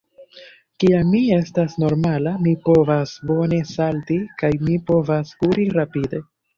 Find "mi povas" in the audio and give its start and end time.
2.47-3.15, 4.67-5.39